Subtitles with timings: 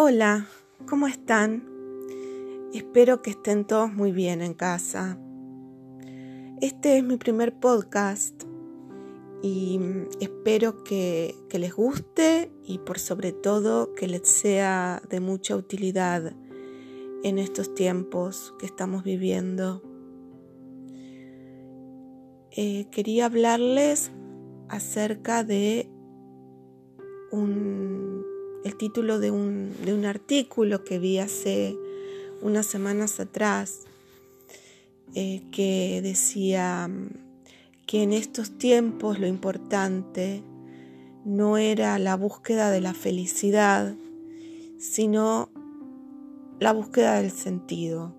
[0.00, 0.46] Hola,
[0.88, 1.64] ¿cómo están?
[2.72, 5.18] Espero que estén todos muy bien en casa.
[6.60, 8.44] Este es mi primer podcast
[9.42, 9.80] y
[10.20, 16.32] espero que, les guste y por sobre todo que les sea de mucha utilidad
[17.24, 19.82] en estos tiempos que estamos viviendo.
[22.52, 24.12] Eh, quería hablarles
[24.68, 25.90] acerca de
[27.32, 28.07] un,
[28.64, 31.76] el título de un, de un artículo que vi hace
[32.42, 33.80] unas semanas atrás
[35.14, 36.90] eh, que decía
[37.86, 40.42] que en estos tiempos lo importante
[41.24, 43.94] no era la búsqueda de la felicidad,
[44.78, 45.50] sino
[46.58, 48.14] la búsqueda del sentido.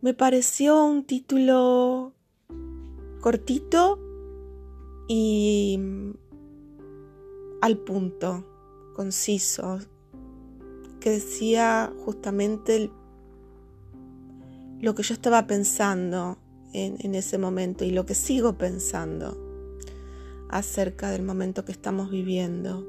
[0.00, 2.12] Me pareció un título
[3.20, 3.98] cortito
[5.08, 5.78] y
[7.60, 8.44] al punto,
[8.94, 9.78] conciso,
[11.00, 12.90] que decía justamente
[14.80, 16.38] lo que yo estaba pensando
[16.72, 19.36] en, en, ese momento y lo que sigo pensando
[20.48, 22.86] acerca del momento que estamos viviendo.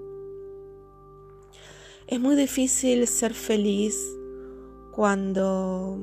[2.08, 3.98] Es muy difícil ser feliz
[4.94, 6.00] cuando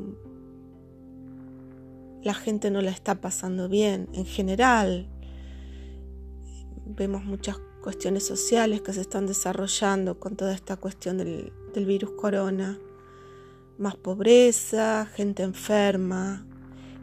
[2.23, 5.09] la gente no la está pasando bien en general.
[6.87, 12.79] Vemos muchas cuestiones sociales que se están desarrollando con toda esta cuestión del, virus corona.
[13.77, 16.47] Más pobreza, gente enferma,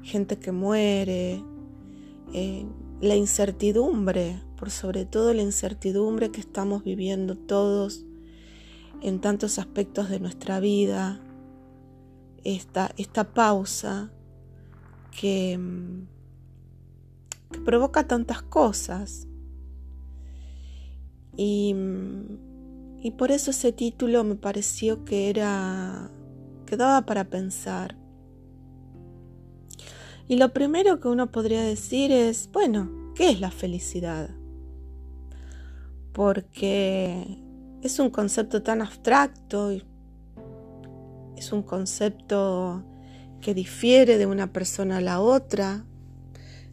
[0.01, 1.43] gente que muere,
[2.33, 2.65] eh,
[2.99, 8.03] la incertidumbre, por sobre todo la incertidumbre que estamos viviendo todos
[9.03, 11.21] en tantos aspectos de nuestra vida,
[12.43, 14.11] esta, esta pausa
[15.11, 15.59] que,
[17.51, 19.27] que provoca tantas cosas.
[21.37, 21.75] Y,
[23.01, 26.11] y por eso ese título me pareció que era
[26.65, 27.97] que daba para pensar.
[30.27, 34.29] Y lo primero que uno podría decir es, bueno, ¿qué es la felicidad?
[36.13, 37.37] Porque
[37.81, 39.71] es un concepto tan abstracto,
[41.35, 42.83] es un concepto
[43.41, 45.85] que difiere de una persona a la otra.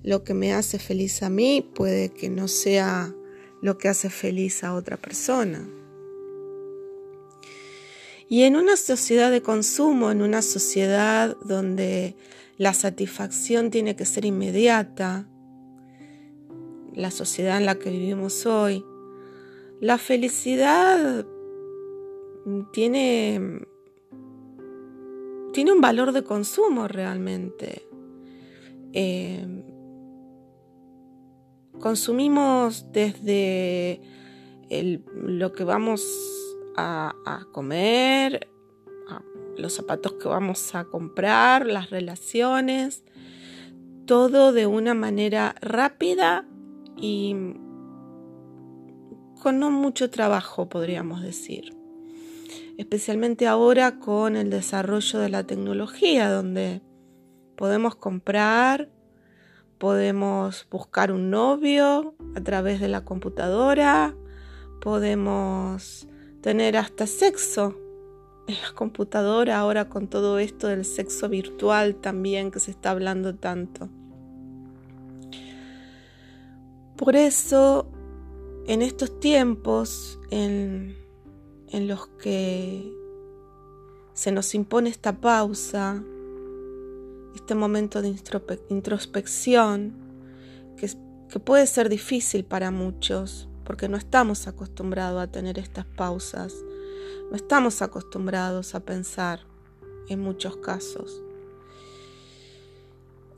[0.04, 3.12] Lo que me hace feliz a mí puede que no sea
[3.60, 5.68] lo que hace feliz a otra persona.
[8.28, 12.14] Y en una sociedad de consumo, en una sociedad donde
[12.58, 15.26] la satisfacción tiene que ser inmediata,
[16.94, 18.84] la sociedad en la que vivimos hoy,
[19.80, 21.24] la felicidad
[22.72, 23.60] tiene,
[25.52, 27.82] tiene un valor de consumo realmente.
[28.92, 29.46] Eh,
[31.80, 34.00] consumimos desde
[34.70, 36.04] lo que vamos
[36.76, 38.48] a, comer,
[39.56, 43.02] los zapatos que vamos a comprar, las relaciones,
[44.06, 46.46] todo de una manera rápida
[46.96, 47.34] y
[49.42, 51.76] con no mucho trabajo, podríamos decir.
[52.76, 56.80] Especialmente ahora con el desarrollo de la tecnología, donde
[57.56, 58.88] podemos comprar
[59.78, 64.14] podemos buscar un novio a través de la computadora,
[64.80, 66.08] podemos
[66.40, 67.76] tener hasta sexo
[68.46, 73.34] en la computadora ahora con todo esto del sexo virtual también que se está hablando
[73.34, 73.88] tanto.
[76.96, 77.86] Por eso,
[78.66, 80.96] en estos tiempos en,
[81.68, 82.92] en los que
[84.14, 86.02] se nos impone esta pausa,
[87.38, 88.14] este momento de
[88.68, 89.94] introspección
[90.76, 90.90] que,
[91.28, 96.54] que puede ser difícil para muchos porque no estamos acostumbrados a tener estas pausas,
[97.30, 99.40] no estamos acostumbrados a pensar
[100.08, 101.22] en muchos casos.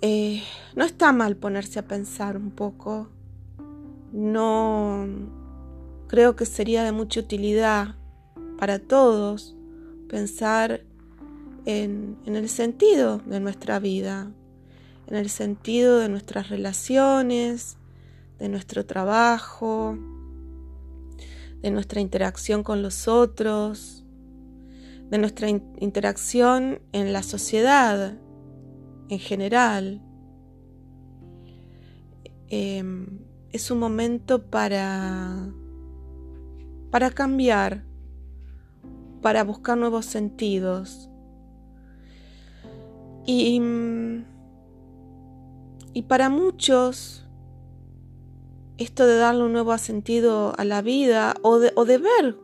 [0.02, 0.42] Eh,
[0.76, 3.08] no está mal ponerse a pensar un poco,
[4.12, 5.04] no
[6.06, 7.96] creo que sería de mucha utilidad
[8.56, 9.56] para todos
[10.08, 10.84] pensar
[11.66, 14.32] en, el sentido de nuestra vida,
[15.06, 17.76] en el sentido de nuestras relaciones,
[18.38, 19.98] de nuestro trabajo,
[21.60, 24.04] de nuestra interacción con los otros,
[25.10, 28.16] de nuestra interacción en la sociedad
[29.08, 30.00] en general.
[32.48, 33.20] Em,
[33.52, 35.52] es un momento para,
[36.90, 37.84] para cambiar,
[39.20, 41.09] para buscar nuevos sentidos,
[43.30, 44.24] y,
[45.92, 47.20] y para muchos
[48.78, 52.38] esto de darle un nuevo sentido a la vida o de, ver,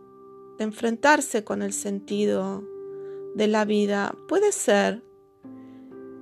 [0.59, 2.63] de enfrentarse con el sentido
[3.35, 5.03] de la vida, puede ser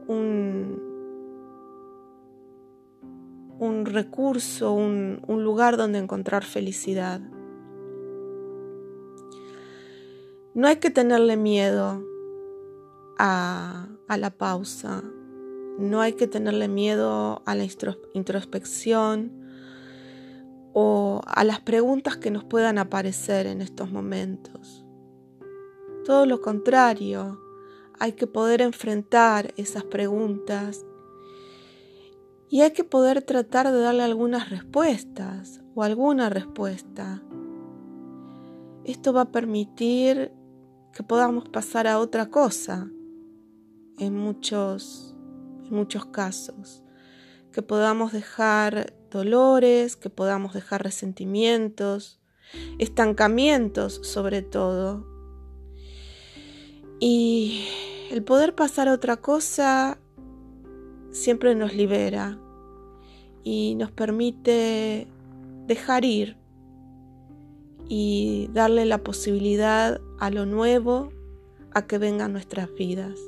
[0.06, 0.81] un,
[3.84, 7.20] recurso, un lugar donde encontrar felicidad.
[10.55, 12.05] No hay que tenerle miedo
[13.19, 15.02] a, la pausa,
[15.78, 17.66] no hay que tenerle miedo a la
[18.14, 19.44] introspección,
[20.75, 24.84] o a las preguntas que nos puedan aparecer en estos momentos.
[26.05, 27.40] Todo lo contrario,
[27.99, 30.84] hay que poder enfrentar esas preguntas
[32.50, 37.22] y hay que poder tratar de darle algunas respuestas o alguna respuesta.
[38.84, 40.32] Esto va a permitir
[40.93, 42.90] que podamos pasar a otra cosa
[43.99, 45.14] en muchos,
[45.70, 46.82] muchos casos,
[47.52, 52.20] que podamos dejar dolores, que podamos dejar resentimientos,
[52.79, 55.06] estancamientos sobre todo.
[57.00, 57.67] Y
[58.11, 59.99] el poder pasar a otra cosa
[61.11, 62.38] siempre nos libera
[63.44, 65.06] y nos permite
[65.67, 66.37] dejar ir
[67.88, 71.11] y darle la posibilidad a lo nuevo
[71.73, 73.19] a que vengan nuestras vidas.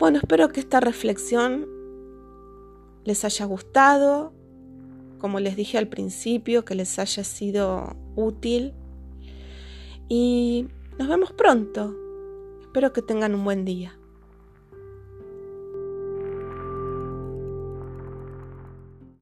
[0.00, 1.68] Bueno, espero que esta reflexión
[3.04, 4.32] les haya gustado,
[5.18, 8.72] como les dije al principio, que les haya sido útil.
[10.08, 10.68] Y
[10.98, 11.94] nos vemos pronto.
[12.62, 13.99] Espero que tengan un buen día.